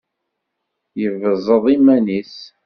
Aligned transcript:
Yebẓeḍ 0.99 1.65
iman-is. 1.75 2.35